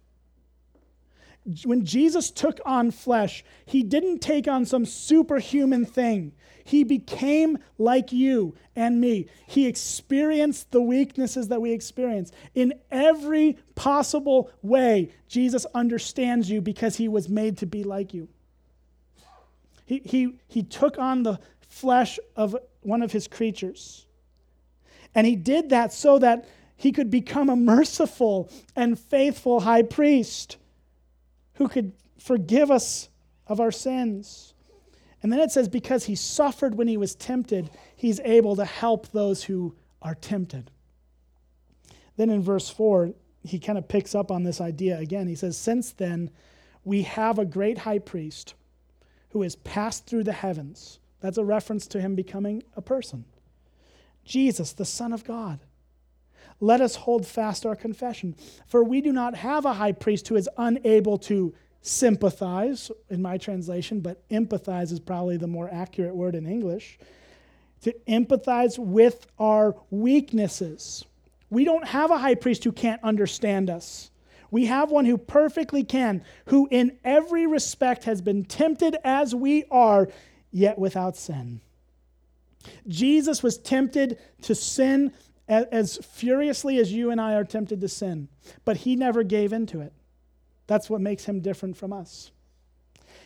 [1.64, 6.32] When jesus took on flesh he didn't take on some superhuman thing.
[6.62, 9.26] He became like you and me.
[9.48, 12.30] He experienced the weaknesses that we experience.
[12.54, 18.28] In every possible way jesus understands you because he was made to be like you
[19.84, 24.06] he, he, he took on the flesh of one of his creatures.
[25.14, 30.56] And he did that so that he could become a merciful and faithful high priest
[31.54, 33.08] who could forgive us
[33.46, 34.54] of our sins.
[35.22, 39.08] And then it says, because he suffered when he was tempted, he's able to help
[39.08, 40.70] those who are tempted.
[42.16, 45.26] Then in verse 4, he kind of picks up on this idea again.
[45.26, 46.30] He says, Since then,
[46.84, 48.54] we have a great high priest
[49.34, 51.00] who has passed through the heavens.
[51.18, 53.24] That's a reference to him becoming a person.
[54.24, 55.58] Jesus, the Son of God.
[56.60, 58.36] Let us hold fast our confession.
[58.68, 63.36] For we do not have a high priest who is unable to sympathize, in my
[63.36, 66.96] translation, but empathize is probably the more accurate word in English.
[67.82, 71.04] To empathize with our weaknesses.
[71.50, 74.12] We don't have a high priest who can't understand us.
[74.54, 79.64] We have one who perfectly can, who in every respect has been tempted as we
[79.68, 80.08] are,
[80.52, 81.60] yet without sin.
[82.86, 85.12] Jesus was tempted to sin
[85.48, 88.28] as furiously as you and I are tempted to sin,
[88.64, 89.92] but he never gave into it.
[90.68, 92.30] That's what makes him different from us.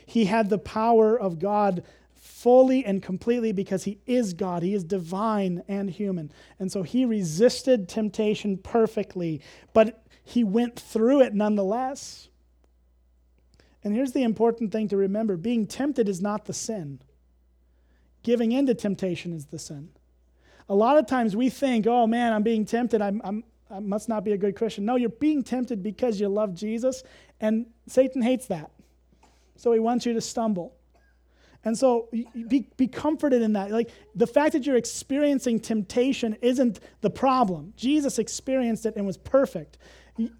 [0.06, 4.62] He had the power of God fully and completely because he is God.
[4.62, 6.32] He is divine and human.
[6.58, 9.42] And so he resisted temptation perfectly,
[9.74, 12.28] but he went through it nonetheless.
[13.82, 17.00] And here's the important thing to remember being tempted is not the sin,
[18.22, 19.88] giving in to temptation is the sin.
[20.68, 23.00] A lot of times we think, oh man, I'm being tempted.
[23.00, 24.84] I'm, I'm, I must not be a good Christian.
[24.84, 27.02] No, you're being tempted because you love Jesus,
[27.40, 28.70] and Satan hates that.
[29.56, 30.74] So he wants you to stumble.
[31.64, 33.70] And so be, be comforted in that.
[33.70, 37.72] Like the fact that you're experiencing temptation isn't the problem.
[37.76, 39.78] Jesus experienced it and was perfect.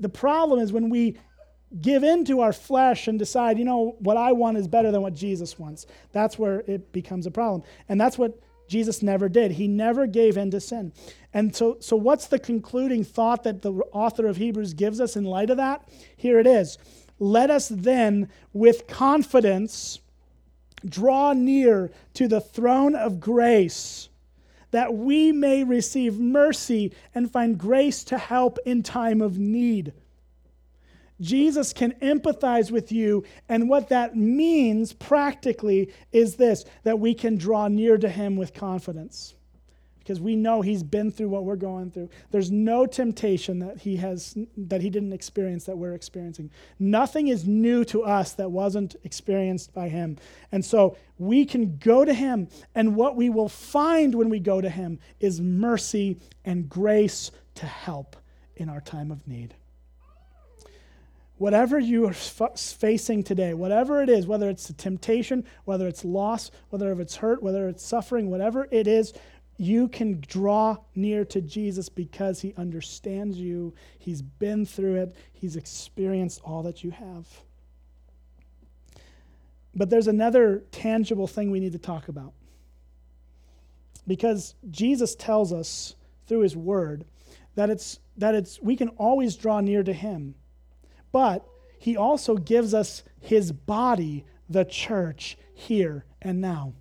[0.01, 1.19] The problem is when we
[1.81, 5.03] give in to our flesh and decide, you know, what I want is better than
[5.03, 5.87] what Jesus wants.
[6.13, 7.63] That's where it becomes a problem.
[7.89, 9.53] And that's what Jesus never did.
[9.53, 10.93] He never gave in to sin.
[11.33, 15.25] And so, so what's the concluding thought that the author of Hebrews gives us in
[15.25, 15.89] light of that?
[16.17, 16.79] Here it is.
[17.19, 20.01] Let us then, with confidence,
[20.85, 24.09] draw near to the throne of grace
[24.71, 29.93] that we may receive mercy and find grace to help in time of need.
[31.21, 37.37] Jesus can empathize with you, and what that means practically is this that we can
[37.37, 39.35] draw near to him with confidence
[40.09, 42.09] because we know he's been through what we're going through.
[42.31, 46.51] There's no temptation that he has that he didn't experience that we're experiencing.
[46.79, 50.17] Nothing is new to us that wasn't experienced by him.
[50.51, 54.63] And so we can go to him and what we will find when we go
[54.63, 58.17] to him is mercy and grace to help
[58.57, 59.53] in our time of need.
[61.37, 66.51] Whatever you are facing today, whatever it is, whether it's a temptation, whether it's loss,
[66.71, 69.13] whether it's hurt, whether it's suffering, whatever it is,
[69.59, 73.75] you can draw near to Jesus because he understands you.
[73.99, 77.27] He's been through it, he's experienced all that you have.
[79.75, 82.33] But there's another tangible thing we need to talk about.
[84.07, 85.95] Because Jesus tells us
[86.27, 87.05] through his word
[87.57, 90.35] that it's that it's we can always draw near to him.
[91.13, 91.47] But
[91.79, 96.75] he also gives us his body, the church, here and now.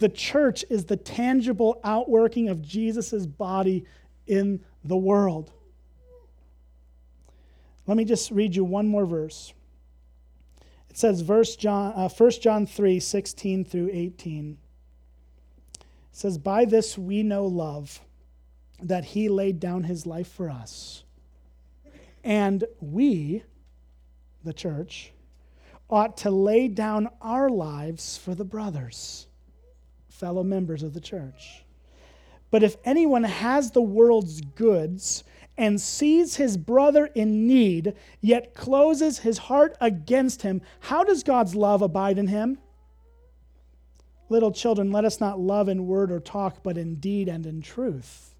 [0.00, 3.84] The church is the tangible outworking of Jesus' body
[4.26, 5.52] in the world.
[7.86, 9.52] Let me just read you one more verse.
[10.88, 14.56] It says, verse John, uh, 1 John 3 16 through 18.
[15.74, 18.00] It says, By this we know love,
[18.82, 21.04] that he laid down his life for us.
[22.24, 23.42] And we,
[24.44, 25.12] the church,
[25.90, 29.26] ought to lay down our lives for the brothers
[30.20, 31.64] fellow members of the church.
[32.50, 35.24] But if anyone has the world's goods
[35.56, 41.54] and sees his brother in need, yet closes his heart against him, how does God's
[41.54, 42.58] love abide in him?
[44.28, 47.62] Little children, let us not love in word or talk, but in deed and in
[47.62, 48.34] truth.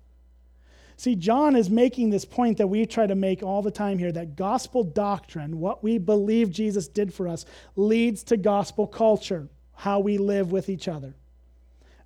[0.96, 4.12] See, John is making this point that we try to make all the time here
[4.12, 10.00] that gospel doctrine, what we believe Jesus did for us, leads to gospel culture, how
[10.00, 11.14] we live with each other.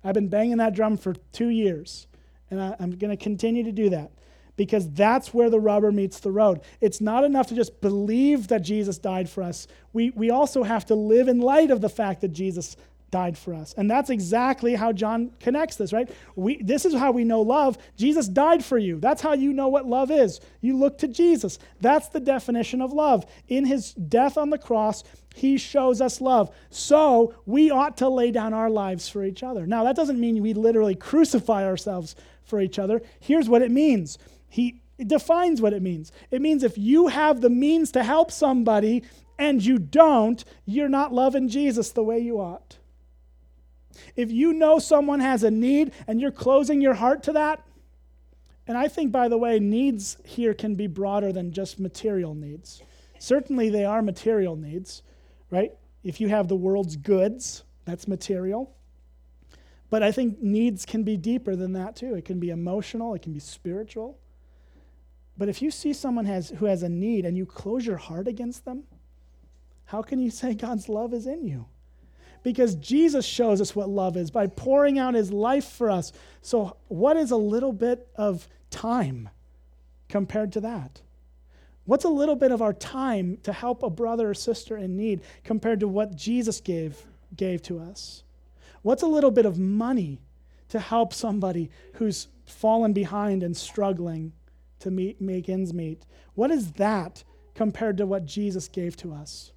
[0.05, 2.05] I've been banging that drum for two years,
[2.51, 4.11] and I, am going to continue to do that
[4.55, 6.61] because that's where the rubber meets the road.
[6.79, 9.67] It's not enough to just believe that Jesus died for us.
[9.93, 12.77] We, we also have to live in light of the fact that Jesus
[13.15, 13.73] died for us.
[13.77, 16.11] And that's exactly how John connects this, right?
[16.35, 17.77] We, this is how we know love.
[17.95, 18.99] Jesus died for you.
[18.99, 20.41] That's how you know what love is.
[20.59, 21.57] You look to Jesus.
[21.79, 23.25] That's the definition of love.
[23.47, 26.53] In his death on the cross, he shows us love.
[26.69, 29.65] So we ought to lay down our lives for each other.
[29.65, 33.01] Now, that doesn't mean we literally crucify ourselves for each other.
[33.21, 34.17] Here's what it means
[34.49, 36.11] He defines what it means.
[36.31, 39.03] It means if you have the means to help somebody
[39.39, 42.77] and you don't, you're not loving Jesus the way you ought.
[44.15, 47.63] If you know someone has a need and you're closing your heart to that,
[48.67, 52.81] and I think, by the way, needs here can be broader than just material needs.
[53.19, 55.03] Certainly, they are material needs,
[55.51, 55.71] right?
[56.03, 58.75] If you have the world's goods, that's material.
[59.89, 62.15] But I think needs can be deeper than that too.
[62.15, 64.17] It can be emotional, it can be spiritual.
[65.37, 68.27] But if you see someone has, who has a need and you close your heart
[68.27, 68.83] against them,
[69.85, 71.65] how can you say God's love is in you?
[72.45, 76.13] Because Jesus shows us what love is by pouring out his life for us.
[76.43, 79.29] So, what is a little bit of time
[80.09, 81.01] compared to that?
[81.85, 85.21] What's a little bit of our time to help a brother or sister in need
[85.43, 88.23] compared to what Jesus gave, gave to us?
[88.83, 90.21] What's a little bit of money
[90.69, 94.33] to help somebody who's fallen behind and struggling
[94.81, 96.05] to meet, make ends meet?
[96.35, 97.23] What is that
[97.55, 99.51] compared to what Jesus gave to us?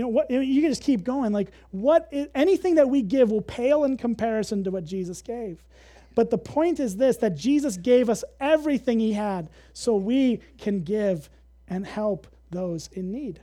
[0.00, 0.30] You know what?
[0.30, 1.30] You can just keep going.
[1.30, 2.08] Like what?
[2.10, 5.62] Is, anything that we give will pale in comparison to what Jesus gave.
[6.14, 10.84] But the point is this: that Jesus gave us everything He had, so we can
[10.84, 11.28] give
[11.68, 13.42] and help those in need.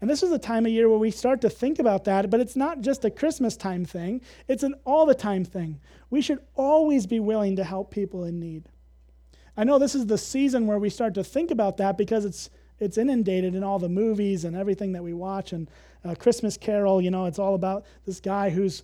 [0.00, 2.40] And this is a time of year where we start to think about that, but
[2.40, 5.78] it's not just a Christmas time thing, it's an all the time thing.
[6.10, 8.64] We should always be willing to help people in need.
[9.56, 12.50] I know this is the season where we start to think about that because it's
[12.80, 15.52] it's inundated in all the movies and everything that we watch.
[15.52, 15.70] And
[16.04, 18.82] uh, Christmas Carol, you know, it's all about this guy who's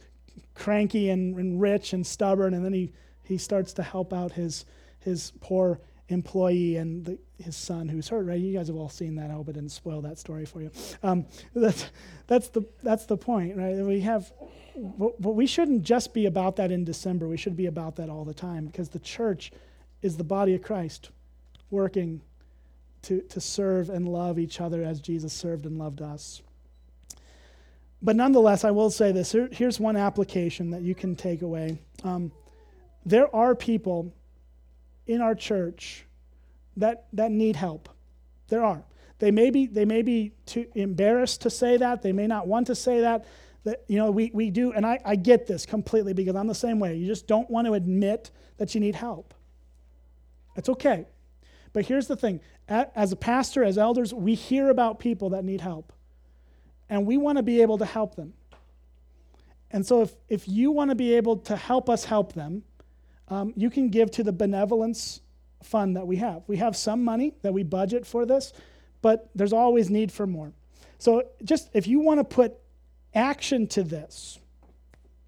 [0.55, 2.93] cranky and, and rich and stubborn, and then he,
[3.23, 4.65] he starts to help out his,
[5.01, 8.39] his poor employee and the, his son who's hurt, right?
[8.39, 9.31] You guys have all seen that.
[9.31, 10.71] I hope it didn't spoil that story for you.
[11.03, 11.87] Um, that's,
[12.27, 13.77] that's, the, that's the point, right?
[13.77, 14.33] We have,
[14.77, 17.29] but we shouldn't just be about that in December.
[17.29, 19.53] We should be about that all the time because the church
[20.03, 21.11] is the body of Christ
[21.71, 22.21] working
[23.05, 26.43] to, to serve and love each other as Jesus served and loved us.
[28.03, 29.33] but nonetheless, I will say this.
[29.33, 31.79] Here, here's one application that you can take away.
[32.05, 32.33] Um,
[33.07, 34.13] there are people
[35.07, 36.05] in our church
[36.77, 37.89] that, that need help.
[38.49, 38.83] There are.
[39.21, 42.03] They may be, they may be too embarrassed to say that.
[42.03, 43.27] They may not want to say that.
[43.65, 46.55] That, you know, we, we do, and I, I get this completely because I'm the
[46.55, 46.97] same way.
[46.97, 49.33] You just don't want to admit that you need help.
[50.57, 51.07] It's okay.
[51.75, 55.61] But here's the thing as a pastor, as elders, we hear about people that need
[55.61, 55.93] help,
[56.89, 58.33] and we want to be able to help them.
[59.71, 62.63] And so, if, if you want to be able to help us help them,
[63.29, 65.21] um, you can give to the benevolence
[65.63, 66.45] fund that we have.
[66.47, 68.53] We have some money that we budget for this,
[69.03, 70.53] but there's always need for more.
[70.99, 72.55] So, just if you want to put
[73.15, 74.39] action to this,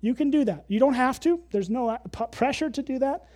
[0.00, 0.64] you can do that.
[0.68, 1.98] You don't have to, there's no
[2.30, 3.28] pressure to do that.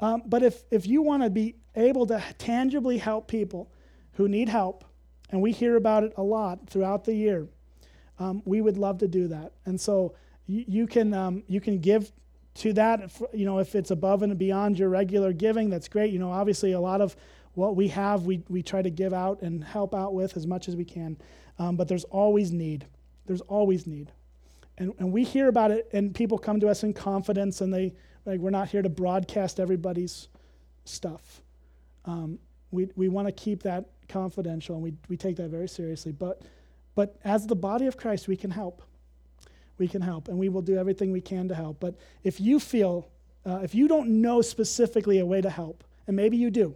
[0.00, 3.70] Um, but if, if you want to be able to tangibly help people
[4.14, 4.84] who need help,
[5.30, 7.48] and we hear about it a lot throughout the year,
[8.18, 9.52] um, we would love to do that.
[9.66, 10.14] And so
[10.46, 12.12] you, you can, um, you can give
[12.54, 13.00] to that.
[13.00, 16.12] If, you know, if it's above and beyond your regular giving, that's great.
[16.12, 17.16] You know, obviously a lot of
[17.54, 20.68] what we have, we, we try to give out and help out with as much
[20.68, 21.16] as we can.
[21.58, 22.86] Um, but there's always need.
[23.26, 24.12] There's always need.
[24.78, 27.94] And, and we hear about it, and people come to us in confidence, and they,
[28.26, 30.28] like, we're not here to broadcast everybody's
[30.84, 31.40] stuff.
[32.04, 32.38] Um,
[32.70, 36.12] we we want to keep that confidential, and we, we take that very seriously.
[36.12, 36.42] But,
[36.94, 38.82] but as the body of Christ, we can help
[39.78, 41.80] we can help, and we will do everything we can to help.
[41.80, 43.08] But if you feel,
[43.44, 46.74] uh, if you don't know specifically a way to help, and maybe you do,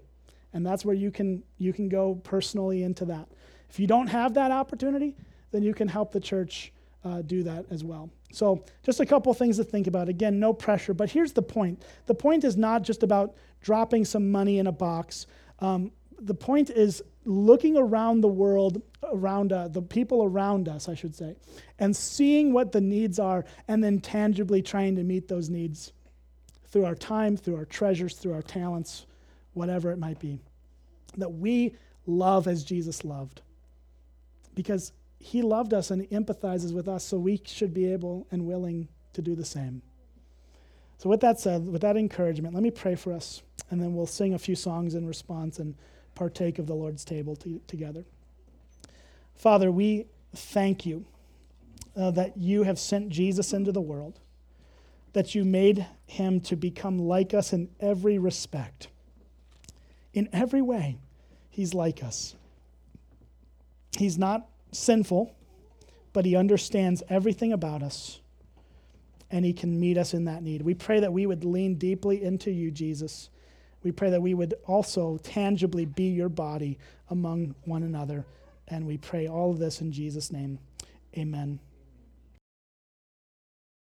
[0.53, 3.29] and that's where you can you can go personally into that.
[3.70, 5.14] If you don't have that opportunity,
[5.51, 6.72] then you can help the church
[7.05, 8.11] uh, do that as well.
[8.31, 10.09] So, just a couple things to think about.
[10.09, 11.83] Again, no pressure, but here's the point.
[12.07, 15.26] The point is not just about dropping some money in a box.
[15.61, 20.95] Um, the point is looking around the world, around uh, the people around us, I
[20.95, 21.37] should say,
[21.79, 25.93] and seeing what the needs are, and then tangibly trying to meet those needs
[26.66, 29.07] through our time, through our treasures, through our talents,
[29.55, 30.39] whatever it might be.
[31.16, 31.74] That we
[32.07, 33.41] love as Jesus loved.
[34.55, 38.89] Because he loved us and empathizes with us, so we should be able and willing
[39.12, 39.83] to do the same.
[40.99, 44.07] So, with that said, with that encouragement, let me pray for us, and then we'll
[44.07, 45.75] sing a few songs in response and
[46.14, 48.05] partake of the Lord's table to, together.
[49.35, 51.05] Father, we thank you
[51.97, 54.19] uh, that you have sent Jesus into the world,
[55.12, 58.89] that you made him to become like us in every respect.
[60.12, 60.99] In every way,
[61.49, 62.35] he's like us.
[63.97, 65.35] He's not sinful,
[66.12, 68.21] but he understands everything about us,
[69.31, 70.62] and he can meet us in that need.
[70.62, 73.31] We pray that we would lean deeply into you, Jesus
[73.83, 76.79] we pray that we would also tangibly be your body
[77.11, 78.27] among one another.
[78.66, 80.59] And we pray all of this in Jesus' name.
[81.16, 81.61] Amen.